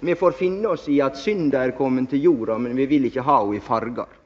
[0.00, 3.24] Vi får finne oss i at synda er kommet til jorda, men vi vil ikke
[3.26, 4.17] ha henne i farger.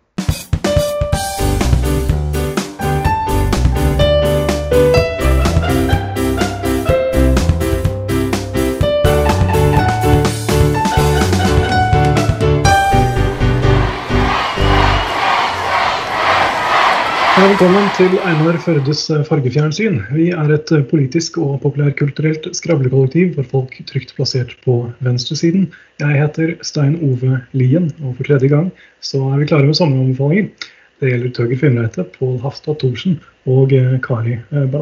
[17.42, 19.96] Velkommen til Einar Førdes fargefjernsyn.
[20.14, 25.64] Vi er et politisk og populærkulturelt skravlekollektiv for folk trygt plassert på venstresiden.
[25.98, 28.68] Jeg heter Stein Ove Lien, og for tredje gang
[29.02, 30.68] så er vi klare med sommeranbefalinger.
[31.02, 33.16] Det gjelder Tøger Fimreite, Pål Hafstad Thorsen
[33.50, 34.76] og eh, Kari eh,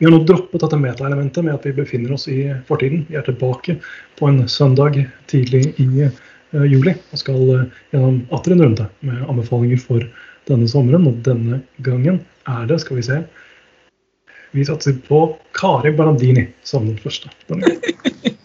[0.00, 3.04] Vi har nå droppet dette metaelementet med at vi befinner oss i fortiden.
[3.12, 3.76] Vi er tilbake
[4.18, 4.98] på en søndag
[5.30, 7.46] tidlig i eh, juli og skal
[7.94, 10.10] gjennom atter en runde med anbefalinger for
[10.50, 11.08] denne sommeren.
[11.10, 13.22] Og denne gangen er det, skal vi se
[14.50, 15.22] Vi satser på
[15.54, 17.30] Kari Barandini som den første.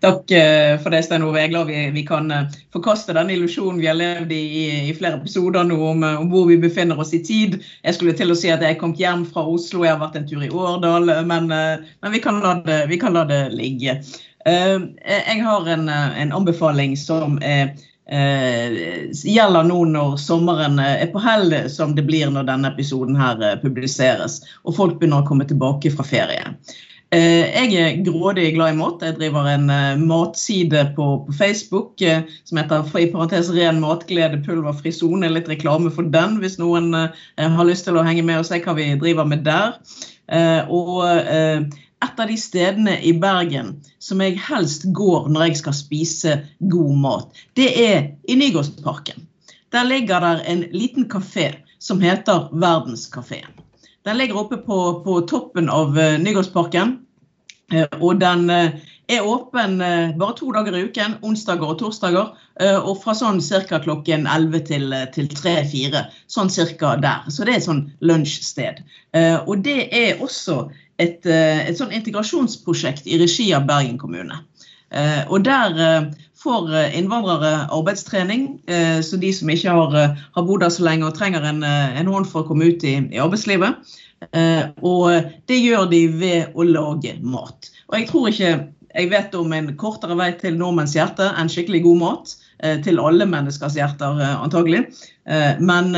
[0.00, 1.40] Takk eh, for det, Stein Ove.
[1.40, 4.42] Jeg er glad vi, vi kan eh, forkaste den illusjonen vi har levd i
[4.86, 7.58] i, flere episoder nå om, eh, om, hvor vi befinner oss i tid.
[7.82, 10.28] Jeg skulle til å si at jeg kom hjem fra Oslo, jeg har vært en
[10.30, 13.98] tur i Årdal, men, men vi, kan det, vi, kan la det, ligge.
[14.46, 17.74] Jeg har en, en anbefaling som er
[18.08, 23.40] gjelder nå når sommeren eh, er på hell, som det blir når denne episoden her
[23.44, 26.54] eh, publiseres, og folk begynner å komme tilbake fra ferie.
[27.12, 29.04] Eh, jeg er grådig glad i mat.
[29.04, 29.68] Jeg driver en
[30.04, 32.04] matside på, på Facebook
[32.48, 35.28] som heter i parentes ren matglede pulverfri sone.
[35.32, 38.76] Litt reklame for den hvis noen har lyst til å henge med og se hva
[38.76, 39.78] vi driver med der.
[40.68, 41.00] Og
[42.04, 46.34] et av de stedene i Bergen som jeg helst går når jeg skal spise
[46.70, 49.26] god mat, det er i Nygårdsparken.
[49.72, 53.50] Der ligger der en liten kafé som heter Verdenskafeen.
[54.04, 56.96] Den ligger oppe på, på toppen av uh, Nygårdsparken.
[57.74, 58.70] Uh, og den uh,
[59.08, 59.78] er åpen
[60.20, 62.34] bare to dager i uken, onsdager og torsdager.
[62.60, 63.78] og fra sånn ca.
[63.80, 66.02] klokken 11 til, til 3-4.
[66.28, 67.24] Sånn cirka der.
[67.32, 68.82] Så det er et sånn lunsjsted.
[69.46, 70.66] og det er også
[70.98, 74.42] et, eh, et sånn integrasjonsprosjekt i regi av Bergen kommune.
[74.90, 78.60] Eh, og der eh, får innvandrere arbeidstrening.
[79.02, 82.28] Så de som ikke har, har bodd der så lenge og trenger en, en hånd
[82.30, 83.74] for å komme ut i, i, arbeidslivet.
[84.86, 87.72] Og det gjør de ved å lage mat.
[87.90, 88.52] Og jeg tror ikke
[88.94, 92.36] jeg vet om en kortere vei til nordmenns hjerte enn skikkelig god mat.
[92.86, 94.84] Til alle menneskers hjerter, antagelig.
[95.58, 95.90] Men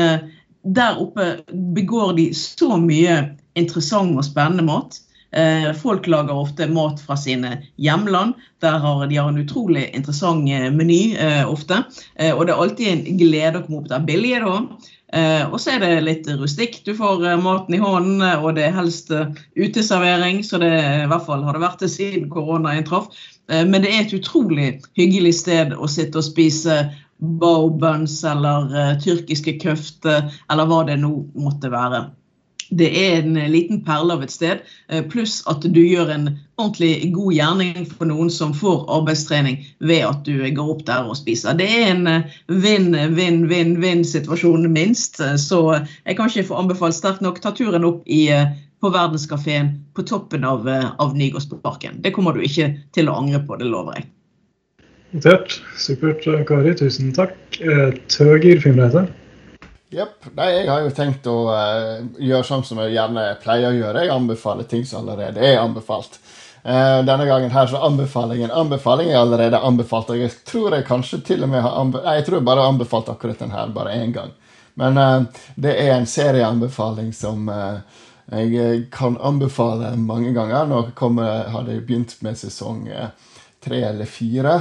[0.65, 1.35] der oppe
[1.77, 3.21] begår de så mye
[3.59, 5.01] interessant og spennende mat.
[5.35, 8.33] Eh, folk lager ofte mat fra sine hjemland.
[8.59, 11.83] Der har de har en utrolig interessant eh, meny eh, ofte.
[12.35, 14.39] Og det er alltid en glede å komme opp der billig.
[14.43, 14.57] da.
[15.51, 16.85] Og så er det litt rustikt.
[16.87, 19.11] Du får maten i hånden, og det er helst
[19.59, 20.39] uteservering.
[20.47, 23.09] Så det i hvert fall har det vært det siden koronaen traff.
[23.51, 26.77] Men det er et utrolig hyggelig sted å sitte og spise
[27.43, 32.05] bow buns eller tyrkiske køfter eller hva det nå måtte være.
[32.71, 36.29] Det er en eh, liten perle av et sted, eh, pluss at du gjør en
[36.61, 41.17] ordentlig god gjerning for noen som får arbeidstrening ved at du går opp der og
[41.19, 41.53] spiser.
[41.59, 42.07] Det er en
[42.47, 45.19] vinn-vinn-vinn-vinn-situasjon, eh, minst.
[45.19, 47.41] Så jeg kan ikke få anbefalt sterkt nok.
[47.43, 48.31] Ta turen opp i,
[48.81, 52.01] på Verdenskafeen på toppen av, av Nygårdsparken.
[52.01, 54.05] Det kommer du ikke til å angre på, det lover jeg.
[55.11, 55.59] Notert.
[55.75, 56.71] Supert, Kari.
[56.79, 57.35] Tusen takk.
[58.07, 59.11] Tøger filmreise.
[59.91, 60.23] Jepp.
[60.37, 64.05] Jeg har jo tenkt å uh, gjøre sånn som jeg gjerne pleier å gjøre.
[64.05, 66.15] Jeg anbefaler ting som allerede er anbefalt.
[66.63, 70.13] Uh, denne gangen her så anbefaler jeg en anbefaling jeg allerede har anbefalt.
[70.13, 72.63] Og jeg tror jeg kanskje til og med har anbe Nei, jeg tror jeg bare
[72.63, 74.31] har anbefalt akkurat den her bare én gang.
[74.79, 77.51] Men uh, det er en serieanbefaling som
[78.31, 80.71] jeg kan anbefale mange ganger.
[80.71, 82.85] Nå kommer, har begynt med sesong
[83.63, 84.59] tre eller fire.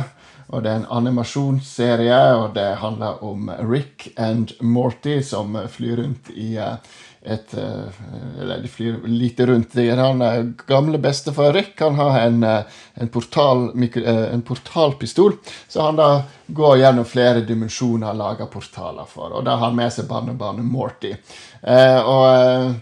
[0.50, 6.32] Og det er en animasjonsserie, og det handler om Rick and Morty som flyr rundt
[6.34, 8.00] i eh, et eh,
[8.40, 9.76] Eller de flyr lite rundt.
[10.00, 16.00] Han er gamle bestefar Rick han har en, eh, en, portal, en portalpistol, så han
[16.00, 16.10] da
[16.46, 19.30] går gjennom flere dimensjoner og lager portaler for.
[19.30, 21.14] Og da har han med seg barnebarnet Morty.
[21.62, 22.74] og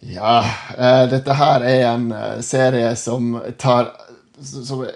[0.00, 0.36] ja,
[1.10, 2.12] dette her er en
[2.46, 3.90] serie som tar
[4.40, 4.86] som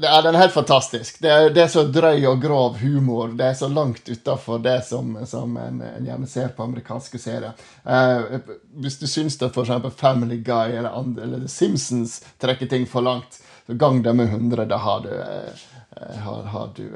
[0.00, 1.20] ja, den er helt fantastisk.
[1.22, 3.32] Det er, det er, så drøy og grov humor.
[3.38, 7.56] Det er så langt utafor det som, som en, en, gjerne ser på amerikanske serier.
[7.84, 8.38] Eh,
[8.82, 9.94] hvis du syns at f.eks.
[9.96, 14.32] Family Guy eller, andre, eller The Simpsons trekker ting for langt, så gang det med
[14.32, 15.10] 100, da har du,
[16.24, 16.86] har, har du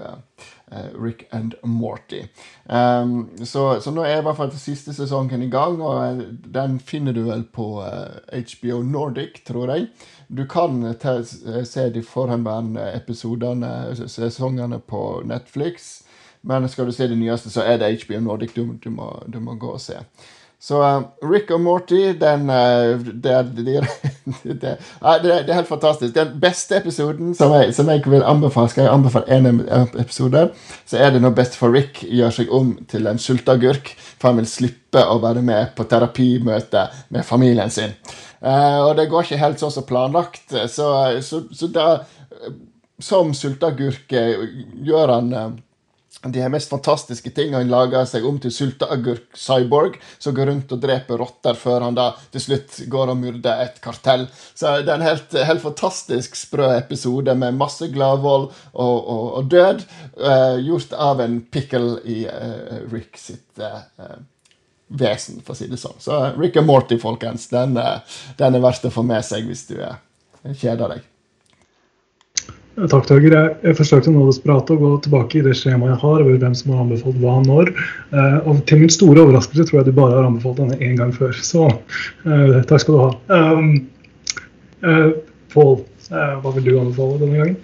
[0.96, 2.22] Rick and Morty.
[2.64, 6.22] Um, så, så, nå er i hvert fall siste sesongen i gang, og
[6.54, 9.90] den finner du vel på HBO Nordic, tror jeg.
[10.32, 11.18] Du kan ta,
[11.64, 13.68] se de forhenværende episodene,
[14.08, 15.98] sesongene, på Netflix.
[16.40, 19.40] Men skal du se de nyeste, så er det HBO Nordic du, du, må, du
[19.44, 19.98] må, gå og se.
[20.62, 22.96] Så uh, Rick og Morty, den uh,
[23.26, 23.84] det, det,
[24.42, 26.14] det, det, er helt fantastisk.
[26.14, 29.62] Den beste episoden som jeg, som jeg vil anbefale, skal jeg anbefale en
[30.00, 30.48] episode,
[30.86, 34.48] så er det når for Rick gjør seg om til en sulteagurk, for han vil
[34.48, 37.92] slippe å være med på terapimøte med familien sin.
[38.42, 40.88] Uh, og det går ikke helt sånn som planlagt, så,
[41.22, 41.86] så, så da
[43.02, 45.30] Som sulteagurk gjør han
[46.30, 47.62] de her mest fantastiske tingene.
[47.64, 52.12] Han lager seg om til sulteagurk-cyborg som går rundt og dreper rotter før han da
[52.34, 54.28] til slutt går og myrder et kartell.
[54.54, 59.50] Så det er en helt, helt fantastisk sprø episode med masse gladvold og, og, og
[59.50, 59.86] død,
[60.22, 64.14] uh, gjort av en pickle i uh, Rick sitt uh,
[64.98, 65.96] vesen, for å si det sånn.
[66.02, 67.78] Så Rick and Morty, folkens, den,
[68.38, 69.78] den er verst å få med seg hvis du
[70.52, 71.08] kjeder deg.
[72.72, 73.34] Takk, Torger.
[73.60, 76.54] Jeg, forsøkte nå å sprate og gå tilbake i det skjemaet jeg har over hvem
[76.56, 77.68] som har anbefalt hva når.
[78.16, 81.12] Eh, og til min store overraskelse tror jeg du bare har anbefalt denne én gang
[81.12, 81.36] før.
[81.36, 83.10] Så eh, takk skal du ha.
[83.28, 83.68] Um,
[84.88, 85.10] eh,
[85.52, 85.76] Pål,
[86.08, 87.60] eh, hva vil du anbefale denne gangen?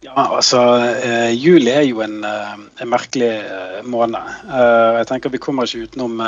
[0.00, 0.60] Ja, altså
[1.04, 3.34] eh, Juli er jo en, eh, en merkelig
[3.84, 4.30] måned.
[4.48, 6.22] jeg tenker vi kommer ikke utenom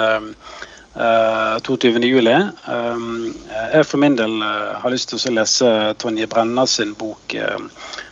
[0.92, 2.02] 22.
[2.04, 2.34] juli.
[2.68, 3.32] Um,
[3.72, 7.32] jeg for min del har lyst til å lese Tonje Brenna sin bok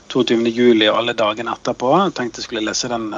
[0.09, 0.39] 22.
[0.41, 1.93] Uh, juli og alle dagene etterpå.
[2.07, 3.11] Jeg tenkte jeg skulle lese den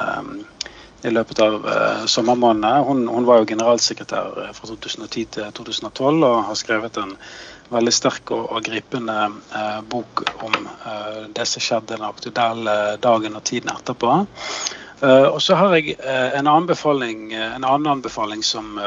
[1.07, 1.63] i løpet av
[2.11, 2.83] sommermånedene.
[2.91, 7.15] Hun, hun, var jo generalsekretær fra 2010 til 2012 og har skrevet en
[7.73, 9.17] veldig sterk og, og gripende
[9.57, 14.21] eh, bok om eh, det som skjedde den aktuelle dagen og tiden etterpå.
[15.03, 18.79] Eh, og så har jeg en, anbefaling, en annen anbefaling som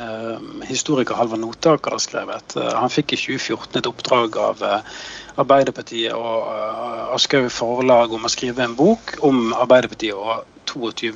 [0.00, 2.56] Eh, historiker Halvard Notaker har skrevet.
[2.56, 5.02] Eh, han fikk i 2014 et oppdrag av eh,
[5.42, 6.48] Arbeiderpartiet og
[7.16, 11.12] Aschehoug forlag om å skrive en bok om Arbeiderpartiet og 22.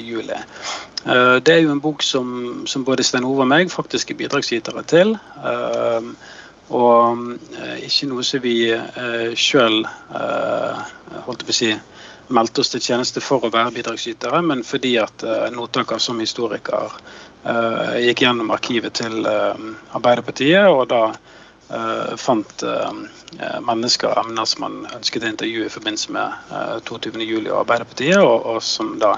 [0.00, 0.38] juli.
[1.40, 4.84] Det er jo en bok som, som både Stein Ove og meg faktisk er bidragsytere
[4.90, 5.14] til.
[6.70, 7.24] Og
[7.82, 8.56] ikke noe som vi
[9.38, 9.80] sjøl
[11.50, 11.72] si
[12.30, 15.24] meldte oss til tjeneste for å være bidragsytere, men fordi at
[15.54, 16.94] Notaker som historiker
[18.04, 21.04] gikk gjennom arkivet til Arbeiderpartiet og da
[22.18, 22.64] fant
[23.66, 26.50] mennesker og emner som han ønsket å intervjue i forbindelse med
[26.88, 27.46] 22.07.
[27.52, 29.12] og Arbeiderpartiet, og, og, som da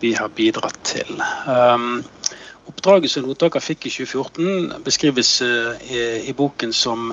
[0.00, 1.20] vi har bidratt til.
[1.44, 2.00] Um,
[2.68, 7.12] oppdraget som Notaker fikk i 2014, beskrives i, i boken som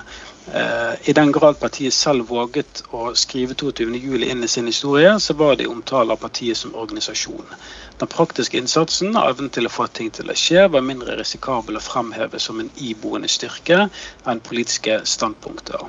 [1.03, 5.57] i den grad partiet selv våget å skrive 22.07 inn i sin historie, så var
[5.57, 7.51] det i omtale av partiet som organisasjon.
[7.99, 11.81] Den praktiske innsatsen og evnen til å få ting til å skje var mindre risikabel
[11.81, 13.89] å fremheve som en iboende styrke
[14.23, 15.83] enn politiske standpunkter.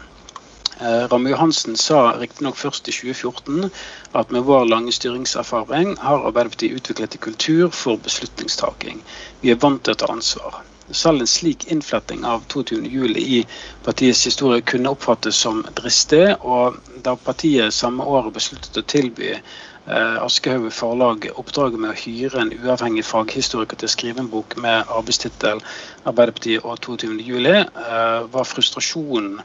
[0.81, 3.71] Eh, Ramme Johansen sa riktignok først i 2014
[4.15, 9.01] at med vår lange styringserfaring har Arbeiderpartiet utviklet en kultur for beslutningstaking.
[9.43, 10.61] Vi er vant til å ta ansvar.
[10.95, 13.41] Selv en slik innfletting av 22.07 i
[13.85, 20.17] partiets historie kunne oppfattes som dristig, og da partiet samme år besluttet å tilby eh,
[20.23, 24.87] Aschehoug forlag oppdraget med å hyre en uavhengig faghistoriker til å skrive en bok med
[24.87, 29.43] arbeidstittel 'Arbeiderpartiet og 22.07', eh, var frustrasjonen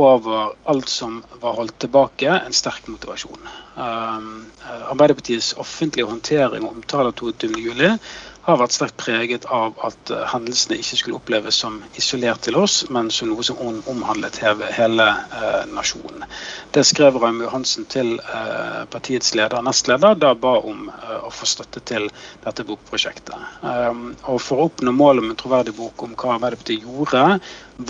[0.00, 3.48] over alt som var holdt tilbake, en sterk motivasjon.
[3.76, 4.46] Um,
[4.90, 7.98] Arbeiderpartiets offentlige håndtering og omtale av 22.07
[8.42, 12.80] har vært sterkt preget av at uh, hendelsene ikke skulle oppleves som isolert til oss,
[12.90, 16.26] men som noe som omhandlet hele, uh, nasjonen.
[16.74, 20.88] Det skrev Raymond Johansen til uh, partiets leder, nestleder, da ba om
[21.22, 22.08] å få støtte til
[22.42, 23.36] dette bokprosjektet.
[23.62, 27.38] Og For å oppnå målet om en troverdig bok om hva Arbeiderpartiet gjorde,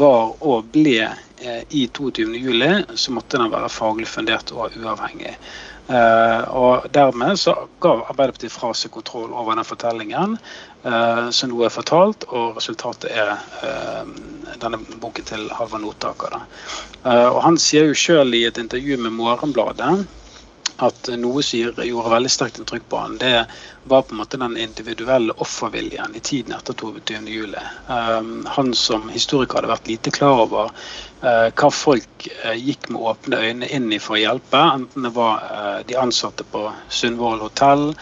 [0.02, 1.10] var og ble
[1.74, 5.34] i 22.07, så måtte den være faglig fundert og uavhengig.
[5.88, 10.36] Uh, og Dermed så ga Arbeiderpartiet fra seg kontroll over den fortellingen
[10.86, 14.06] uh, som nå er fortalt, og resultatet er uh,
[14.62, 16.38] denne boken til Halvard Notaker.
[17.02, 20.04] og Han sier jo sjøl i et intervju med Morgenbladet
[20.82, 23.44] at noe som gjorde veldig sterkt inntrykk på han, det
[23.84, 27.54] var på en måte den individuelle offerviljen i tiden etter 22.07.
[27.88, 30.70] Um, han som historiker hadde vært lite klar over
[31.22, 35.14] uh, hva folk uh, gikk med åpne øyne inn i for å hjelpe, enten det
[35.16, 37.92] var uh, de ansatte på Sundvoll hotell,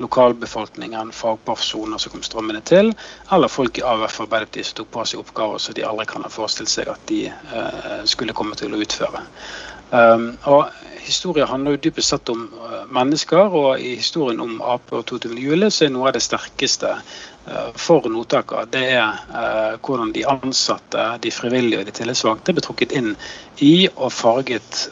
[0.00, 2.94] lokalbefolkningen, fagpersoner som kom strømmende til,
[3.32, 6.32] eller folk i AUF Arbeiderpartiet som tok på seg oppgaver som de aldri kan ha
[6.32, 7.26] forestilt seg at de
[8.08, 9.20] skulle komme til å utføre.
[9.90, 10.68] Um, og
[11.00, 15.32] Historie handler jo dypest sett om uh, mennesker, og i historien om Ap og 22.
[15.40, 20.26] juli så er noe av det sterkeste uh, for Notaka det er uh, hvordan de
[20.28, 23.14] ansatte, de frivillige og de tillitsvalgte ble trukket inn
[23.64, 24.86] i og farget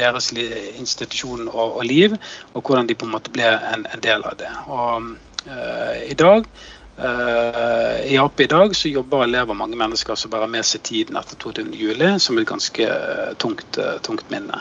[0.00, 2.14] deres institusjon og, liv,
[2.54, 4.50] og hvordan de på en måte ble en, del av det.
[4.68, 5.08] Og
[6.08, 6.46] i dag
[7.00, 11.38] I Ap i dag så jobber elever mange mennesker som bærer med seg tiden etter
[11.40, 12.18] 22.07.
[12.20, 14.60] som et ganske uh, tungt, uh, tungt, minne.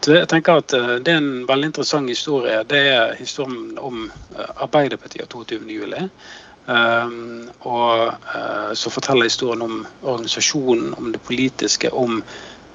[0.00, 0.72] Så jeg tenker at
[1.04, 2.62] Det er en veldig interessant historie.
[2.64, 4.08] Det er historien om
[4.56, 6.08] Arbeiderpartiet og 22.07.
[6.64, 8.14] Um, og
[8.72, 12.22] så forteller historien om organisasjonen, om det politiske, om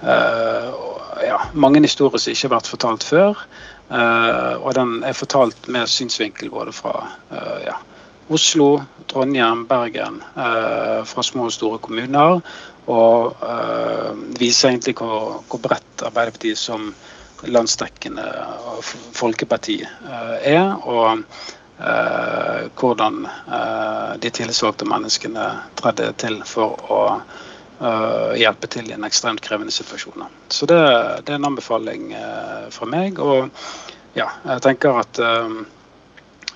[0.04, 3.42] ja, mange historier som ikke har vært fortalt før.
[4.62, 7.10] og den er fortalt med synsvinkel både fra
[7.66, 7.74] ja,
[8.30, 12.42] Oslo, Trondheim, Bergen eh, fra små og store kommuner.
[12.90, 16.92] Og eh, viser egentlig hvor, hvor bredt Arbeiderpartiet som
[17.50, 18.26] landsdekkende
[19.18, 20.76] folkeparti eh, er.
[20.86, 21.26] Og
[21.80, 23.22] hvordan
[24.20, 25.46] de tillitsvalgte menneskene
[25.80, 26.98] tredde til for å
[28.36, 30.26] hjelpe til i en ekstremt krevende situasjon.
[30.52, 30.76] Så det,
[31.24, 32.10] det er en anbefaling
[32.76, 33.24] fra meg.
[33.24, 33.48] Og
[34.20, 35.22] ja, jeg tenker at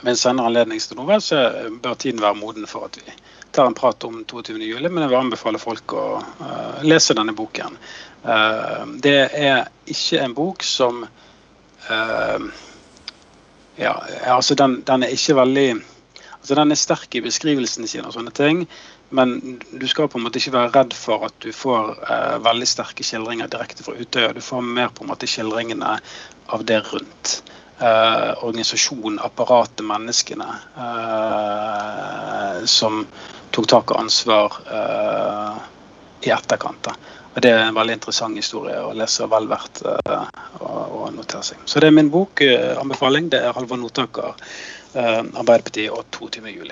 [0.04, 1.40] ved en senere anledning til noe, så
[1.84, 3.16] bør tiden være moden for at vi
[3.54, 4.58] tar en prat om 22.
[4.58, 7.78] juli, Men jeg vil anbefale folk å uh, lese denne boken.
[8.26, 12.48] Uh, det er ikke en bok som uh,
[13.78, 13.94] Ja,
[14.30, 15.70] altså den, den, er ikke veldig
[16.40, 18.66] Altså Den er sterk i beskrivelsene sine og sånne ting.
[19.16, 19.38] Men
[19.72, 21.94] du skal på en måte ikke være redd for at du får
[22.44, 24.34] veldig sterke skildringer direkte fra Utøya.
[24.36, 25.94] Du får mer på en måte skildringene
[26.52, 27.38] av det rundt
[27.80, 33.06] eh, organisasjonen, apparatet, menneskene eh, som
[33.54, 35.58] tok tak og ansvar eh,
[36.28, 36.88] i etterkant.
[37.34, 40.28] Og Det er en veldig interessant historie å lese, vel verdt uh,
[40.62, 41.64] å, notere seg.
[41.66, 42.44] Så det er min bok,
[42.78, 43.32] anbefaling.
[43.34, 44.36] det er Halvor Notaker,
[44.94, 46.70] uh, Arbeiderpartiet og 22.07.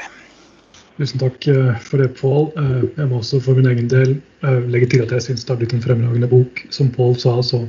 [1.00, 1.48] Tusen takk
[1.82, 2.52] for det, Pål.
[2.94, 4.14] Jeg må også for min egen del
[4.70, 6.62] legge til at jeg syns det har blitt en fremragende bok.
[6.70, 7.64] Som Pål sa, så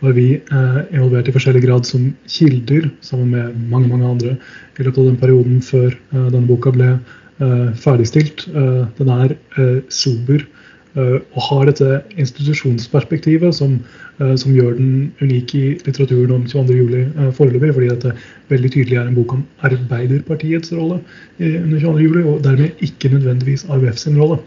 [0.00, 4.34] var vi eh, involvert i forskjellig grad som kilder, sammen med mange mange andre,
[4.76, 8.46] i løpet av den perioden før eh, denne boka ble eh, ferdigstilt.
[8.52, 13.78] Eh, den er eh, sober eh, og har dette institusjonsperspektivet som,
[14.18, 16.94] som, gjør den unik i litteraturen om 22.07.
[17.00, 18.14] Eh, foreløpig, fordi dette
[18.52, 21.00] veldig tydelig er en bok om Arbeiderpartiets rolle
[21.40, 24.42] under 22.07., og dermed ikke nødvendigvis AUF sin rolle.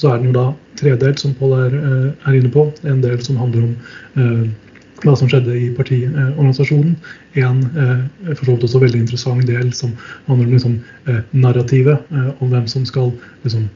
[0.00, 1.74] Så er den jo da tredelt, som Pål er,
[2.24, 2.70] er, inne på.
[2.82, 4.54] En del som handler om
[5.04, 6.96] hva som skjedde i partiorganisasjonen.
[7.40, 9.92] En eh, for så vidt også veldig interessant del som
[10.28, 10.74] handler om liksom,
[11.10, 12.10] eh, narrativet.
[12.10, 13.12] Eh, om hvem som skal
[13.44, 13.68] liksom,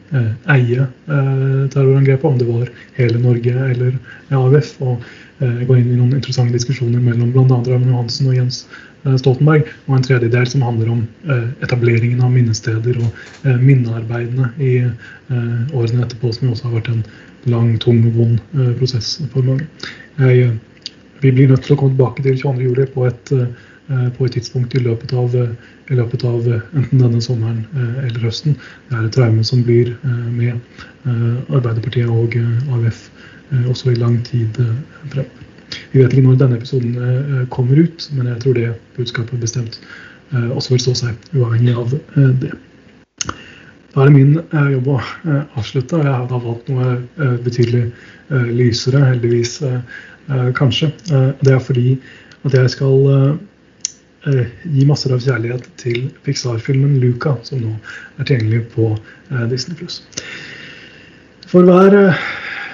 [0.49, 2.25] eie terrorangrepet.
[2.25, 3.97] Om det var hele Norge eller
[4.35, 4.77] AUF.
[4.81, 5.09] Og
[5.39, 7.59] gå inn i noen interessante diskusjoner mellom bl.a.
[7.63, 8.63] Raymond Johansen og Jens
[9.21, 9.69] Stoltenberg.
[9.87, 11.05] Og en tredje del som handler om
[11.63, 14.73] etableringen av minnesteder og minnearbeidene i
[15.31, 17.05] årene etterpå, som også har vært en
[17.53, 19.69] lang, tung og vond prosess for mange.
[20.19, 20.57] Jeg
[21.21, 22.93] vi blir nødt til å komme tilbake til 22.07.
[22.95, 27.23] På, et, eh, på et tidspunkt i løpet av, i løpet av eh, enten denne
[27.25, 28.59] sommeren eh, eller høsten.
[28.89, 30.59] Det er et traume som blir med
[31.09, 32.37] Arbeiderpartiet og
[32.77, 33.07] AUF
[33.71, 34.59] også i lang tid
[35.09, 35.45] fremover.
[35.93, 39.77] Vi vet ikke når denne episoden kommer ut, men jeg tror det budskapet bestemt
[40.33, 41.93] også vil stå seg uavhengig av
[42.41, 42.55] det.
[43.99, 44.37] Da er det min
[44.77, 45.01] jobb å
[45.59, 45.99] avslutte.
[45.99, 47.89] og Jeg har da valgt noe betydelig
[48.55, 49.57] lysere, heldigvis,
[50.29, 50.87] Eh, kanskje.
[51.13, 51.99] Eh, det er fordi
[52.45, 53.07] at jeg skal
[54.29, 54.43] eh,
[54.75, 57.73] gi masser av kjærlighet til Pixar-filmen 'Luca', som nå
[58.19, 58.91] er tilgjengelig på
[59.49, 59.89] Disney+.
[61.49, 62.13] For hver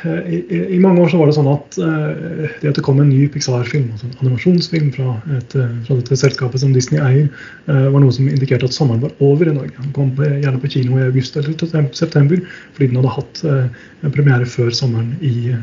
[0.05, 0.39] i,
[0.77, 3.27] i, mange år så var det sånn at uh, det at det kom en ny
[3.33, 7.29] Pixar-film, altså en animasjonsfilm fra, et, fra, dette selskapet som Disney eier,
[7.67, 9.75] var noe som indikerte at sommeren var over i Norge.
[9.79, 11.57] Den kom på, gjerne på kino i august eller
[11.97, 12.43] september,
[12.77, 15.55] fordi den hadde hatt en premiere før sommeren i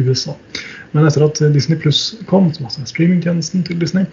[0.00, 0.36] USA.
[0.92, 4.06] Men etter at Disney Pluss kom, som altså er streamingtjenesten til Disney,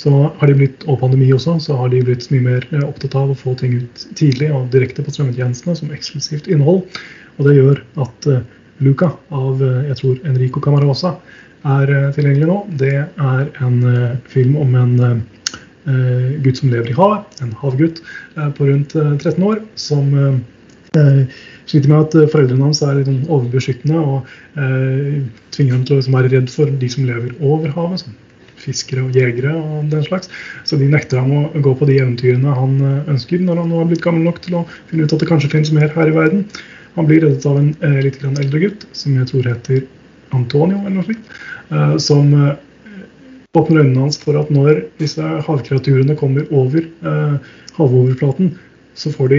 [0.00, 0.10] så
[0.40, 3.30] har de blitt, og pandemi også, så har de blitt mye mer eh, opptatt av
[3.30, 6.82] å få ting ut tidlig og direkte på strømmetjenestene som eksklusivt innhold.
[7.38, 8.42] Og det gjør at uh,
[8.82, 11.14] Luca av jeg tror Enrico Camarosa
[11.64, 12.56] er tilgjengelig nå.
[12.80, 13.78] Det er en
[14.28, 14.96] film om en
[16.44, 18.02] gutt som lever i havet, en havgutt
[18.56, 20.10] på rundt 13 år, som
[20.94, 24.28] sliter med at foreldrene hans er litt sånn overbeskyttende og
[25.54, 28.06] tvinger ham til å være redd for de som lever over havet.
[28.64, 30.30] Fiskere og jegere og den slags.
[30.64, 33.82] Så de nekter ham å gå på de eventyrene han eh, ønsker når han nå
[33.82, 36.14] har blitt gammel nok til å finne ut at det kanskje finnes mer her i
[36.14, 36.46] verden.
[36.94, 39.82] Han blir reddet av en eh, litt eldre gutt som jeg tror heter
[40.34, 41.32] Antonio, eller noe slikt.
[41.70, 42.52] Eh, som eh,
[43.54, 46.86] åpner øynene hans for at når disse havkreaturene kommer over
[47.76, 48.54] havoverflaten,
[48.98, 49.38] så får de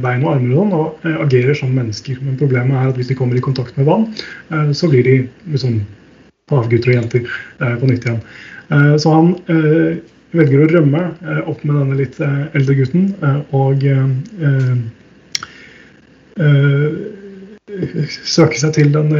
[0.00, 2.18] bein og armer og, sånn, og agerer som mennesker.
[2.24, 4.04] Men problemet er at hvis de kommer i kontakt med vann,
[4.76, 5.14] så blir de
[5.52, 5.78] liksom
[6.52, 7.32] havgutter og jenter
[7.80, 8.20] på nytt igjen.
[9.00, 9.32] Så han
[10.36, 11.02] velger å rømme
[11.44, 13.10] opp med denne litt eldre gutten
[13.56, 13.88] og
[18.24, 19.12] søke seg til den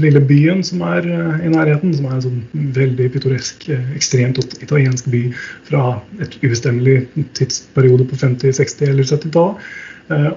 [0.00, 5.22] lille byen som er i nærheten, som er en sånn veldig pittoresk, ekstremt italiensk by
[5.68, 5.84] fra
[6.24, 7.02] et ubestemmelig
[7.38, 9.68] tidsperiode på 50-, 60- eller 70-tallet.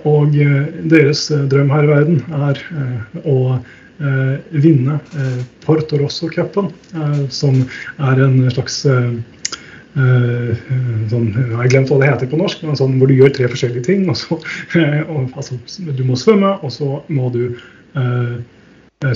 [0.06, 0.36] Og
[0.92, 2.20] deres drøm her i verden
[2.52, 2.60] er
[3.24, 3.38] å
[4.04, 7.60] Eh, vinne eh, Porto Rosso-cupen, eh, som
[8.02, 8.82] er en slags
[9.94, 13.50] sånn, jeg har glemt hva det heter på norsk, men sånn hvor du gjør tre
[13.52, 14.08] forskjellige ting.
[14.10, 14.40] Og så,
[15.14, 17.44] og, altså, du må svømme, og så må du
[17.98, 18.40] uh,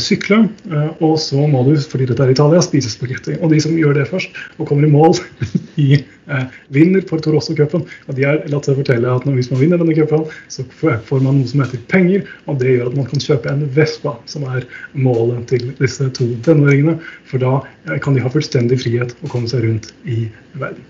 [0.01, 3.38] sykle, uh, og så må du, fordi dette er Italia, spise spagetti.
[3.41, 5.15] Og de som gjør det først, og kommer i mål
[5.88, 5.89] i
[6.27, 7.86] eh, vinner for Torosso-cupen.
[8.08, 11.41] Og de har latt seg fortelle at hvis man vinner denne cupen, så får man
[11.41, 12.25] noe som heter penger.
[12.48, 14.67] Og det gjør at man kan kjøpe en Vespa, som er
[14.98, 16.98] målet til disse to tenåringene.
[17.29, 20.25] For da eh, kan de ha fullstendig frihet og komme seg rundt i
[20.58, 20.84] verden.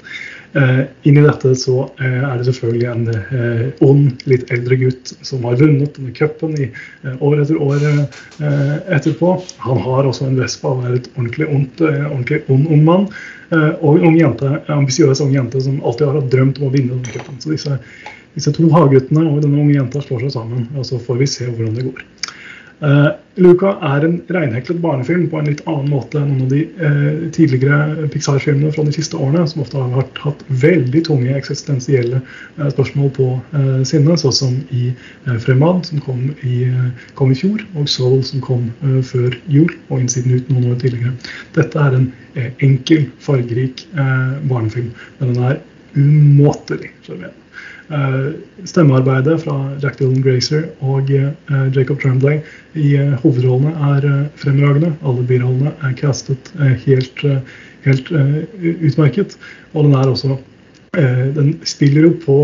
[0.54, 5.44] Eh, inni dette så eh, er det selvfølgelig en eh, ond, litt eldre gutt som
[5.46, 6.70] har vunnet denne cupen i
[7.20, 7.84] år etter år
[8.98, 9.34] etterpå.
[9.66, 13.10] Han har også en Vespa og er et ordentlig, ondt, ordentlig ond ung mann.
[13.52, 16.96] Og en ung jente, ambisiøs ung jente som alltid har hatt drømt om å vinne
[16.96, 17.40] denne cupen.
[17.44, 17.78] Så disse,
[18.36, 21.48] disse to havguttene og denne unge jenta slår seg sammen, og så får vi se
[21.48, 22.04] hvordan det går.
[22.78, 23.10] Uh,
[23.42, 27.24] Luca er en reinheklet barnefilm på en litt annen måte enn noen av de uh,
[27.34, 32.68] tidligere Pixar-filmene fra de siste årene, som ofte har vært, hatt veldig tunge eksistensielle uh,
[32.76, 33.30] spørsmål på
[33.88, 34.92] sinne, sånn som i
[35.42, 36.68] Fremad, som kom i,
[37.18, 38.70] kom i, fjor, og Soul, som kom
[39.06, 41.16] før jul, og Innsiden ut noen år tidligere.
[41.58, 42.08] Dette er en
[42.66, 43.88] enkel, fargerik
[44.50, 45.60] barnefilm, men den er
[45.98, 47.47] umåtelig sjarmerende.
[47.90, 48.32] Eh,
[48.68, 51.30] stemmearbeidet fra Jack Dylan Grazer og eh,
[51.76, 52.42] Jacob Tremblay
[52.76, 54.92] i eh, hovedrollene er fremragende.
[55.08, 56.52] Alle birollene er castet
[56.84, 57.24] helt,
[57.88, 59.38] helt utmerket.
[59.74, 60.38] Og den er også
[60.98, 62.36] Den spiller jo på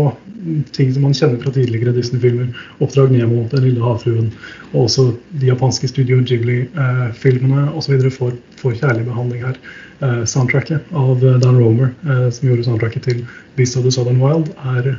[0.76, 2.52] ting som man kjenner fra tidligere Disney-filmer.
[2.78, 4.30] 'Oppdrag Nemo', 'Den lille havfruen',
[4.72, 8.10] og også de japanske Studio Ghibli-filmene osv.
[8.10, 9.56] får, får kjærlig behandling her.
[10.04, 13.22] Eh, soundtracket av eh, Dan Romer, eh, som gjorde soundtracket til
[13.56, 14.98] Beast of the Southern Wild, er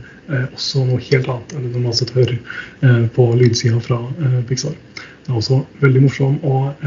[0.56, 2.40] også noe helt annet enn det man sett hører
[3.14, 4.00] på lydsida fra
[4.50, 4.74] Pixar.
[5.28, 6.82] Den er også veldig morsom og,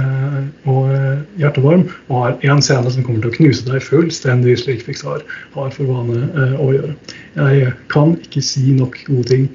[0.67, 0.91] og
[1.39, 5.23] hjertevarm, og har én scene som kommer til å knuse deg fullstendig, slik Pixar
[5.55, 6.99] har for vane å gjøre.
[7.39, 9.51] Jeg kan ikke si nok gode ting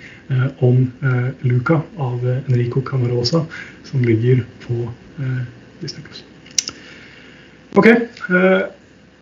[0.63, 0.85] om
[1.43, 3.43] Luca av Enrico Camarosa,
[3.89, 4.85] som ligger på
[5.81, 6.23] Disney Plus.
[7.75, 7.87] Ok.
[7.87, 8.61] Eh,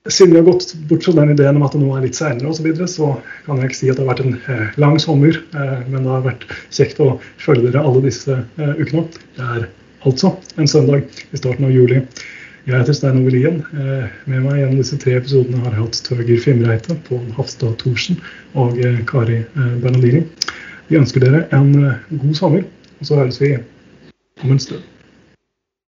[0.09, 2.49] siden vi har gått bort fra den ideen om at det nå er litt seinere
[2.49, 3.11] osv., så, videre, så
[3.45, 5.37] kan jeg ikke si at det har vært en eh, lang sommer.
[5.55, 9.05] Eh, men det har vært kjekt å følge dere alle disse eh, ukene.
[9.37, 9.67] Det er
[10.09, 12.01] altså en søndag i starten av juli.
[12.67, 13.63] Jeg heter Stein Ove Lien.
[13.71, 18.19] Eh, med meg gjennom disse tre episodene har jeg hatt Tøger Fimreite, Pål Hafstad Thorsen
[18.59, 20.25] og eh, Kari Bernadini.
[20.91, 21.71] Vi ønsker dere en
[22.11, 22.67] god sommer,
[22.99, 23.55] og så høres vi
[24.41, 24.90] om en stund.